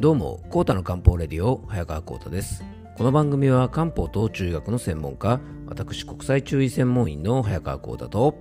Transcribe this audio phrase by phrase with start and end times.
[0.00, 2.62] どうも、コータの漢方レディオ、早川コータです。
[2.96, 8.38] この番組は漢方と中学の専門家、私国際中医専門員の早川コータと、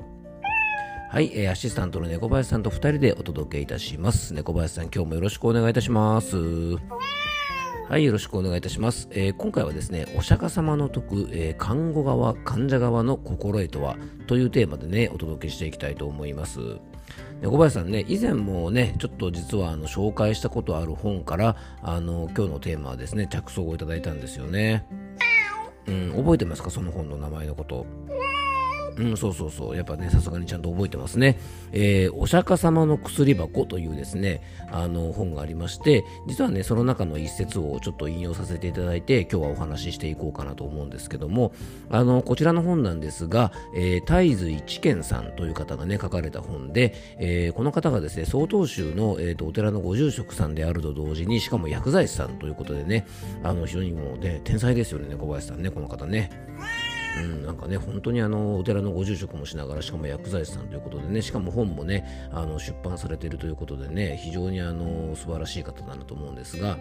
[1.09, 4.35] はい、えー、アシスタントの猫林さんと2人でお届けいたします。
[4.35, 6.37] 猫林さん、今日もよろしくお願いいたします。
[6.37, 9.07] はい、よろしくお願いいたします。
[9.09, 13.97] えー、今回はですね、お釈迦様の説く、えー、看護側、患者側の心得とは
[14.27, 16.59] というテーマでね、お届けしていきたいと思います。
[17.43, 24.85] 小林さんね、以前もね、ちょっと実はあの紹介したことある本から、あの今日のテーマはですね、着想をいただいたんですよね。
[25.87, 27.85] うん、覚えてますか、その本の名前のこと。
[28.97, 29.75] うん、そうそうそう。
[29.75, 31.37] やっぱね、さすがにちゃんと覚えてますね。
[31.71, 41.51] えー、お釈迦様の薬箱というですね、あの本がありまして、実はね、その中の一節をちょっと引用させていただいて、今日はお話ししていこうかなと思うんですけども、
[41.89, 53.05] あの、こちらの本なんですが、えー、大豆一賢さんという方がね、書かれた本で、えー、この方がですね、曹洞宗の、えーと、お寺のご住職さんであると同時に、しかも薬剤師さんということでね、
[53.43, 56.31] あの、非常にもうね、天才ですよね、小林さんね、この方ね。
[57.23, 66.77] うん、なんかね、本当にあのお寺のご住職もしながら、しかも薬剤師さんということでね、しかも本もね、あの出版されているということでね、非常にあの素晴らしい方だなと思うんですが、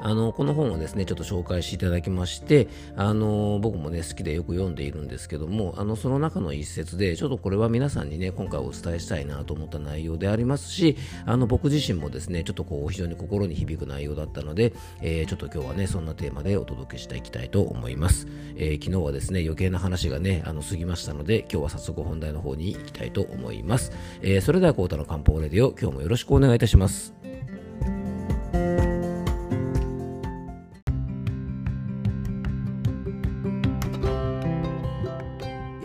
[0.00, 18.26] あのこの本をですねちょっと紹介していただきましてあの僕もね好きでよく読んでいるんですけどもあのその中の一節でちょっとこれは皆さんにね今回お伝えしたいなと思った内容でありますしあの僕自身もですねちょっとこう非常に心に響く内容だったので、えー、ちょっと今日はねそんなテーマでお届けしていきたいと思います、
[18.56, 27.17] えー、昨日はですね余計な話がねあの過ぎましたので今日は早速本題の方に行きたいと思います、えー、それではコータの漢方レディオ今日もよろしくお願いいたします。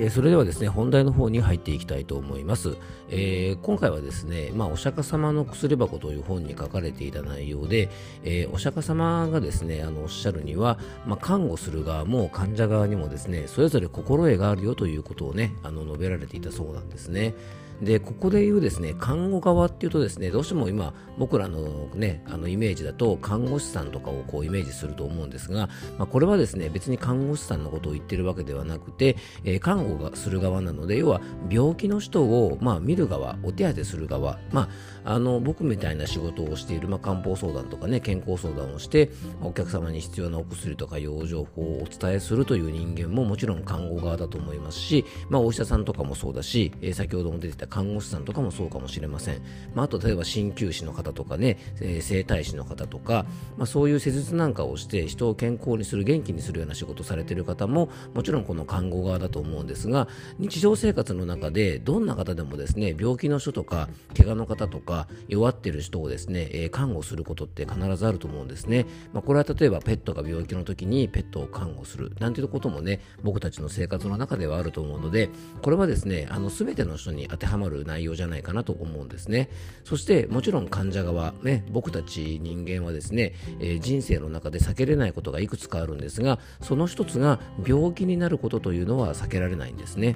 [0.03, 2.75] えそれではですね本題の方に入っていきたいと思います、
[3.09, 7.89] えー、今回はですね、まあ、お釈迦様の薬箱という本に書かれていた内容で、
[8.25, 17.33] えー、お釈迦様がですねあのおっしゃるには、まあ、看護する側も患者側にもですねそれぞれ心得があるよということをねあの述べられていたそうなんですね。
[17.81, 34.69] でここで言うですね看護側っていうとですねどうしても今僕らのねあのイメージだと看護師さんとかをこうイメージすると思うんですが、まあ、これはですね別に看護師さんのことを言ってるわけではなくて、えー、看護がする側なので要は病気の人を、まあ、見る側お手当てする側、ま
[35.05, 39.11] あ、あの僕みたいな仕事をしている、まあ、漢方相談とかね健康相談をして
[39.41, 49.41] お客様に必要なお薬とか養生法をお伝えするという人間ももちろん看護側だと思いますし、まあ、お医者さんとかもそうだし、えー、先ほども出てた看護師さんとかもそうかもしれません。
[49.73, 53.25] まあ、あと、例えば鍼灸師の方とかね、え、整体師の方とか、
[53.57, 60.07] まあ、そういう施術なんかをして人を健康にする、元気にするような仕事されてる方も、もちろんこの看護側だと思うんですが、
[60.39, 68.85] 日常生活の中でどんな方でもですね、病気の人とか、怪我の方とか、弱ってる人をですね、え、看護することって必ずあると思うんですね。
[69.13, 75.29] まあ、これは例えばペットが病気の時にペットを看護する、なんていうこともね、僕たちの生活の中ではあると思うので、
[75.61, 79.49] これはですね、あの、すべての人に当てはまる内容じゃないかなと思うんですね。
[79.83, 90.15] そしてもちろん患者側、ね、僕たち人間はですね、えー、人生の中で避けれないことがいくつかあるんですが、その一つが病気になることというのは避けられないんですね。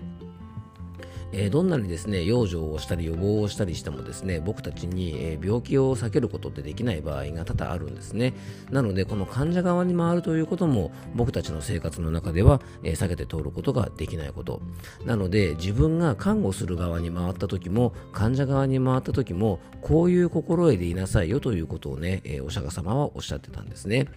[1.32, 8.34] えー、どんなにですね養生をしたり予防をしたりしてもですね僕たちに、えー、病気を避けることってできない場合が多々あるんですね。
[8.72, 14.62] なのでこの患者側に回るということも僕たちの生活の中では、えー、避けて通ることができないこと。
[15.06, 24.08] なので自分が看護する側に回った時も患者側に回った時もこういう心得でいなさいよということをね、えお釈迦様はおっしゃってたんですね。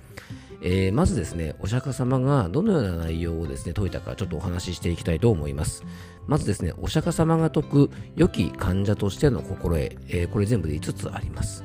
[0.62, 5.84] えー、まずですね、お釈迦様がどのような内容をですね、説いたかちょっとお話ししていきたいと思います。
[6.30, 11.64] まずですね、お釈迦様が説く良き患者としての心得、えー、これ全部で5つあります。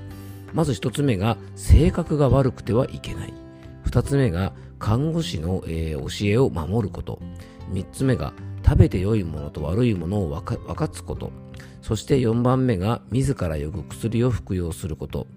[0.53, 3.33] まず1つ目が、性格が悪くてはいけない。
[3.85, 7.19] 2つ目が、看護師の、えー、教えを守ること。
[7.73, 8.33] 3つ目が、
[8.65, 11.31] 食べて良いものと悪いものを分かつこと。
[11.83, 15.27] そして4番目が、自らよく薬を服用すること。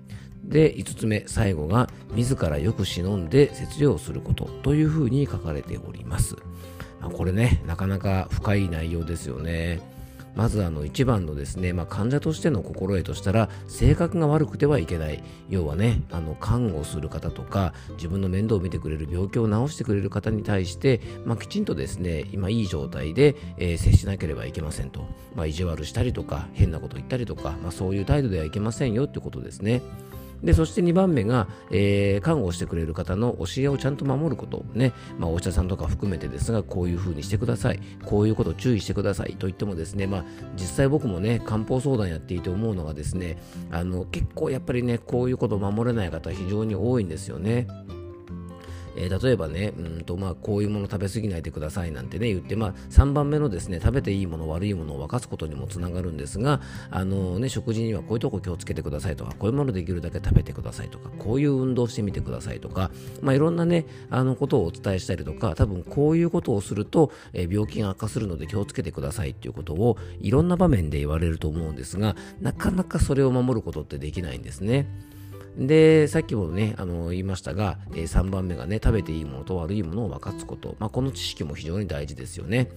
[0.43, 6.35] で、5つ目、最後が、自らよく忍んで節量することというふうに書かれております。
[7.00, 9.81] これね、なかなか深い内容ですよね。
[10.39, 29.83] まずあの一番のですね、まあ、患者としての心得としたら性格が悪くてはいけない要はねあの看護する方とか自分の面倒を見てくれる病気を治してくれる方に対して、まあ、きちんとですね今いい状態で、えー、接しなければいけませんと、まあ、意地悪したりとか変なこと言ったりとか、まあ、そういう態度ではいけませんよってことですね。
[30.43, 37.81] でそして2番目が、えー、看護してくれる方の教えをちゃんと守ることね、まあ、お医者さんとか含めてですがこういうふうにしてください。
[38.05, 39.35] こういうこと注意してください。
[39.37, 40.25] と言ってもですね、まあ、
[40.55, 43.38] 実際僕もね漢方相談やっていて思うのがですね
[43.70, 47.67] あの結構やっぱりねこういうことを守れない方非常に多いんですよね。
[48.99, 56.61] えー、例えばね、うんとまあ、こういうもの食べ過ぎないでくださいなんてね言って、まあ、3番目のですね食べていいもの悪いものを分かつことにもつながるんですが
[56.91, 62.91] あの、ね、食事にはこういうとこ気をつけてくださいとかこういうものできるだけ食べてくださいとかこういう運動してみてくださいとか、
[63.23, 74.87] まあ、いろんなねあのことをお伝えしたりとか多分こういうことをすると、えー、病気が悪化するので気をつけてくださいっていうことをいろんな場面で言われると思うんですがなかなかそれを守ることってできないんですね。
[75.56, 80.77] で、さっきもね、あの言いましたが、えー、3番目がね、食べていいものと悪いものを分かつこと。
[80.79, 82.71] まあ、この知識も非常に大事ですよね。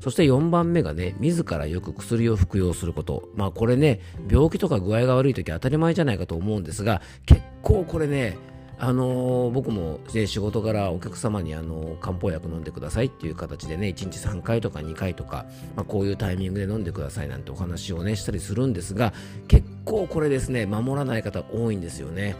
[0.00, 3.28] そして4番目がね、自らよく薬を服用すること。
[3.34, 8.38] まあこれね、病気とか具合が悪い時当たり前じゃないかと思うんですが、結構これね、
[8.80, 19.12] あのー、僕も、ね、仕事からお客様に、あのー、漢方薬飲んでくださいっていう形でね、1日3回とか2回とか、まあ、こういうタイミングで飲んでくださいなんてお話をね、したりするんですが、
[19.48, 22.36] 結構これですね、守らない方多いんですよね。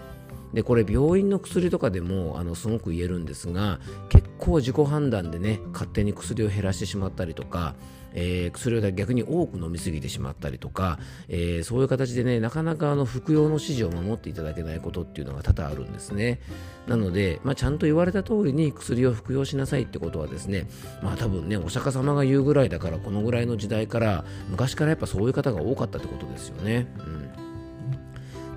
[0.52, 7.74] でこれ病院の薬とかでもあのすごく言えるんですが結構自己判断でね勝手に薬を減らしてしまったりとか
[8.18, 10.98] えー、薬を逆に多く飲みすぎてしまったりとか、
[11.28, 16.40] えー、そういう形でね、なかなかあの服用の指示を守っていただけないことっていうのが多々あるんですね。
[16.88, 20.66] なので、まあ、ちゃんと言われた通りに薬を服用しなさいってことはですね、
[21.02, 26.88] まあ多分ね、お釈迦様が言うぐらいだから、このぐらいの時代から、昔からやっぱそういう方が多かったってことですよね。
[26.98, 27.47] うん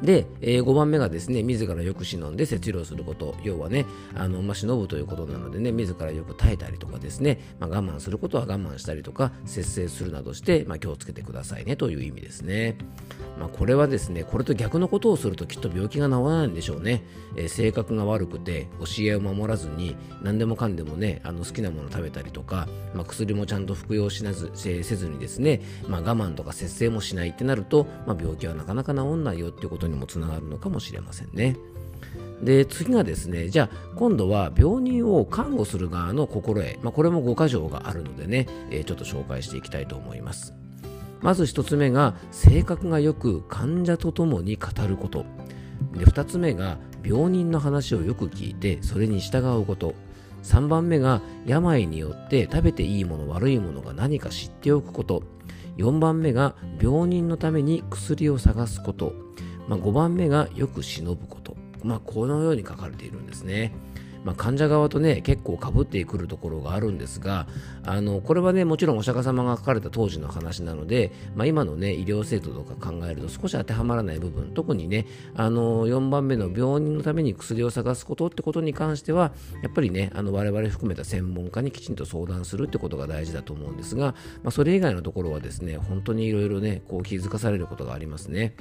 [0.01, 3.36] で、えー、5番目がですね、自らよく忍んで節量すること。
[3.44, 12.77] 要はね、あの、まあ、忍ぶということなのでね、自らよく耐えたりとかですね、まあ、我慢することは我慢したりとか、節制するなどして、まあ、気をつけてくださいねという意味ですね。
[13.39, 17.03] まあ、これはですね、これと逆のことをするときっと病気が治らないんでしょうね。
[17.36, 31.57] えー、性格が悪くて、教えを守らずに、何でもかんでもね、あの好きなもの食べたりとか、まあ、薬もちゃんと服用しなずせずにですね、まあ、我慢とか節制もしないってなると、まあ、病気はなかなか治んないよっていうことにもつながるのかもしれませんね。
[32.41, 40.53] で次がですねじゃあ今度は病人を看護する側の心得、まあ、これも5箇条があるのでね、えー、ちょっと紹介していきたいと思います。
[41.21, 45.25] まず1つ目が性格がよく患者と共に語ること。
[45.93, 49.93] で2つ目が病人の話をよく聞いてそれに従うこと。
[50.43, 55.21] 3番目が病によって食べていいもの悪いものが何か知っておくこと。
[55.77, 59.13] 4番目が病人のために薬を探すこと。
[59.68, 63.74] まあ、5番目がよく忍ぶこと、まあ、このように書かれているんですね。
[64.24, 67.48] まあ、患者側とね結構かぶってくるところがあるんですが
[67.84, 84.13] あのこれはねもちろんお釈迦様が書かれた当時の話なので、まあ、今のね医療制度とか考えると少し当てはまらない部分特にねあの4番目の病人のために薬を探すことってことに関してはやっぱりねあの我々含めた専門家にきちんと相談するってことが大事だと思うんですが、
[84.44, 88.56] まあ、それ以外のところはですね本当にいろいろねこう気づかされることがありますね。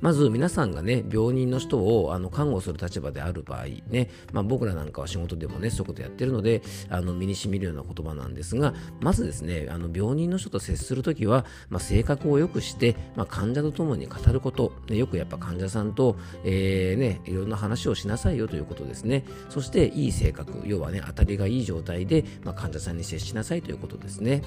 [0.00, 19.24] まず皆さんがね、病人の人をあの看護する立場である場合ね、まあ、僕らなんかは仕事でもね、そういうことやってるので、あの身に染みるような言葉なんですが、まずですね、あの病人の人と接するときは、まあ、性格を良くして、まあ、患者と共に語ること、ね、よくやっぱ患者さんと、えー、ね、いろんな話をしなさいよということですね。
[19.48, 24.42] そして、いい性格、要はね、当たりがいい状態で、まあ、患者さんに接しなさいということですね。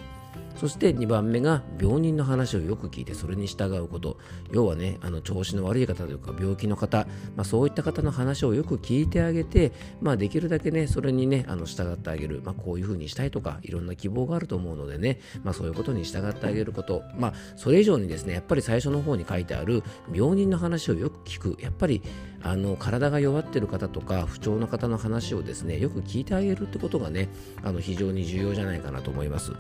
[0.56, 4.18] そして2番目が病人の話をよく聞いてそれに従うこと
[4.51, 21.61] 要はねあの調子の悪い方というか病気の方、まあ、そういった方の話をよく聞いてあげて、まあ、できるだけねそれにねあの従ってあげる、まあ、こういうふうにしたいとかいろんな希望があると思うのでね、まあ、そういうことに従ってあげること、まあ、それ以上にですねやっぱり最初の方に書いてある病人の話をよく聞く。
[21.61, 22.01] やっぱり
[22.44, 27.30] あの体が弱ってる方とか不調の方の話をですねよく聞いてあげるってことがね
[27.64, 29.54] あの非常に重要じゃないかなと思います。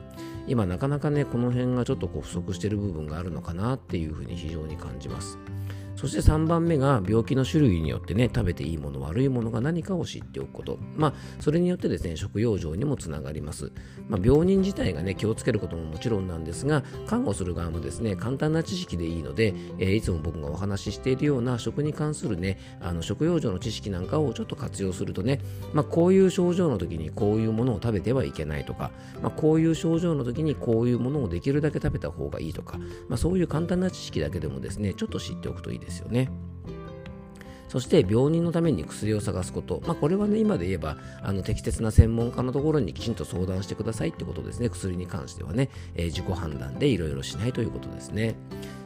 [0.47, 5.37] 今なかなかねこの辺がちょっとこう不足してる部分があるのかなっていうふうに非常に感じます。
[6.01, 10.79] そして3番目が病気の種類によってね、食べていいもの、悪いものが何かを知っておくこと。
[10.95, 13.71] まあ、それによってですね、食用上にもつながります。
[14.09, 25.39] まあ、病人自体がね、気をつけることももちろんなんですが、看護する側もですね、簡単な知識でいいので、えー、いつも僕がお話ししているような食に関するね、あの食用上の知識なんかをちょっと活用するとね、
[25.71, 28.89] まあ、こういう症状の時にこういうものを食べてはいけないとか、
[29.21, 36.29] まあ、こういう症状の時にこういうものをできるだけ食べた方がいいとか、まあ、そういう簡単な知識だけでもですね、ちょっと知っておくといいですですよね。
[37.67, 44.69] そして病人のために薬を探すこと、まあ、これはね今で言えばあの適切な専門家のところにきちんと相談してくださいってことですね。
[44.69, 48.35] 薬に関してはね、えー、自己判断でいろいろしないということですね。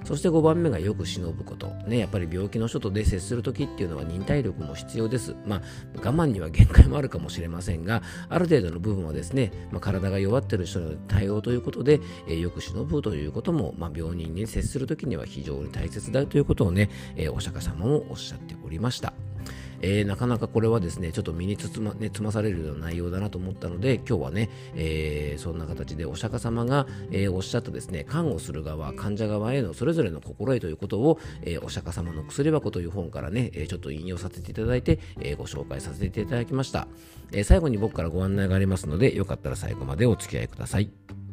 [0.05, 1.67] そして5番目がよく忍ぶこと。
[1.87, 5.35] ね、やっぱり病気の人とで接するときっていうのは忍耐力も必要です。
[5.45, 5.61] まあ、
[5.97, 19.13] 我慢には限界もあるかもしれませんが、ある程度の部分はですね、まあ、体が弱っている人の対応ということで、えー、よく忍ぶということも、まあ、病人に接するときには非常に大切だということをね、えー、お釈迦様もおっしゃっておりました。
[19.81, 36.87] えー、なかなかこれはですね、ちょっと身につま,、ね、つまされるような内容だなと思ったので、今日はね、えー、そんな形でお釈迦様が、えー、おっしゃったですね、看護する側、患者側へのそれぞれの心得ということを、えお釈迦様の薬箱という本からね、えちょっと引用させていただいて、えご紹介させていただきました、
[37.31, 41.24] え最後に僕からご案内がありますので、よかったら最後までお付き合いください。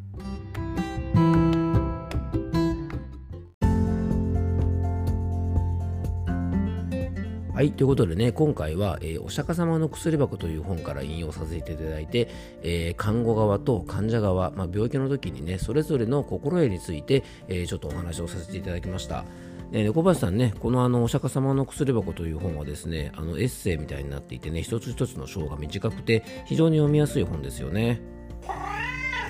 [7.63, 12.29] はい、ということでね、今回は、えー、お釈迦様の薬箱という本から引用させていただいて、
[12.65, 19.25] えー、看護側と患者側、まあ、病気の時にね、それぞれの心得について、えー、ちょっとお話をさせていただきました。
[19.71, 28.01] えー、小林さんね、このあのお釈迦様の薬箱という本はですね、あのエッセイみたいになっていてね、一つ一つの章が短くて非常に読みやすい本ですよね。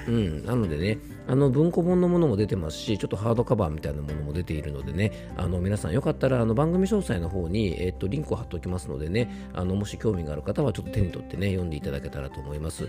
[0.09, 12.89] うん、なのでね、あの文庫本のものも出てますし、ちょっとハードカバーみたいなものも出ているのでね、あの皆さんよかったらあの番組詳細の方に、えっと、リンクを貼っておきますのでね、あのもし興味がある方はちょっと手に取ってね、読んでいただけたらと思います。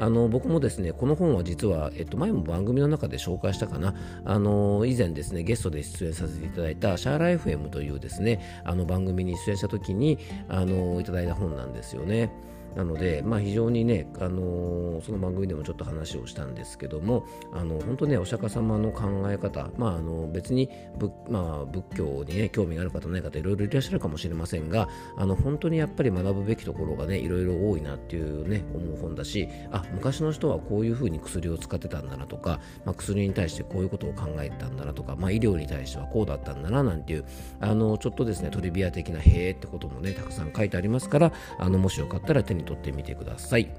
[0.00, 3.94] あの僕もですね、この本は実は、えっと、前も番組の中で紹介したかな、
[4.24, 10.18] あの以前ですね、ゲストで出演させていただいたシャーラ FM というですね、あの番組に出演した時に、
[10.48, 12.30] あのいただいた本なんですよね。
[12.76, 20.68] なので、まあ、非常にね、あのー、その番組でもちょっと話をしたんですけども、あの本当ね、お釈迦様の考え方、まあ、あの別に
[20.98, 37.24] 仏,、まあ、仏教に、ね、興味がある方、ない方、いろいろいらっしゃるかもしれませんが、あの本当にやっぱり学ぶべきところがね、いろいろ多いなっていうね、思う本だし、あ昔の人はこういうふうに薬を使ってたんだなとか、まあ、薬に対してこういうことを考えてたんだなとか、まあ、医療に対してはこうだったんだななんていう、
[37.60, 43.70] あのちょっとですね、トリビア的なへえってこともね、たくさん書いてありますから、あのもしよかったら手に取ってみてください。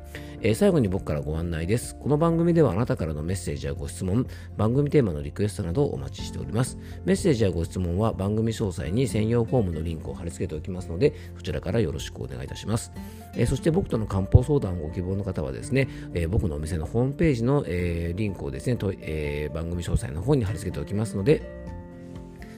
[0.42, 1.96] えー、最後に僕からご案内です。
[1.96, 4.28] この番組ではあなたからのメッセージやご質問、
[4.58, 6.78] 番組テーマのリクエストなどをお待ちしております。
[7.06, 12.92] メッセージやご質問は番組詳細に専用フォームのリンクを貼り付けておきますので、そちらからよろしくお願いいたします。
[13.36, 21.42] えー、そして僕との漢方相談をご希望の方はですね、えー、僕のお店のホームページの、えリンクをですね、とえ番組詳細の方に貼り付けておきますので、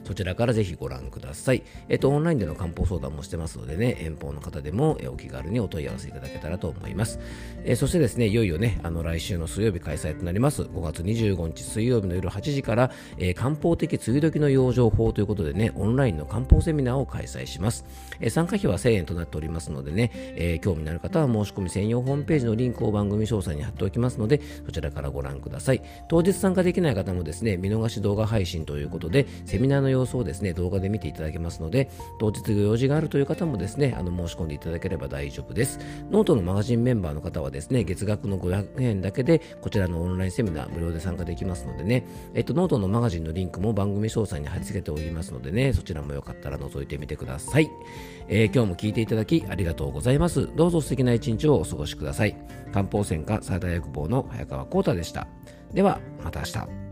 [0.07, 1.63] そちらからぜひご覧ください。
[1.89, 7.19] えっと、オンラインでの漢方相談もしてますのでね、遠方の方でもお気軽にお問い合わせいただけたらと思います。
[7.65, 17.83] えそしてですね、いよいよね、あの、来週の水曜日開催となります、5月25日水曜日の夜8時から、えー、漢方的梅雨時の養生法ということでね、オンラインの漢方セミナーを開催します。
[18.21, 25.81] え参加費は1000円となっておりますのでね、えー、興味のある方は申し込み専用ホームページのリンクを番組詳細に貼っておきますので、そちらからご覧ください。
[26.07, 31.89] 当日参加できない方もですね、見逃し動画配信ということで、セミナーの様子をですね、動画で見ていただけますので、
[32.19, 35.79] 当日ご用事があるという方もですね、あの申し込んでいただければ大丈夫です。
[36.11, 47.69] ノートのマガジンメンバーの方はですね、月額の500円だけで、こちらのオンラインセミナー無料で参加できますのでね、えっと、ノートのマガジンのリンクも番組詳細に貼り付けておりますのでね、そちらもよかったら覗いてみてください。
[48.27, 50.49] えー、今日も聞いていただきありがとうございます。
[50.55, 52.35] どうぞ素敵な一日をお過ごしください。
[52.73, 55.27] 漢方専科最大薬房の早川幸太でした。
[55.73, 56.86] では、また明日。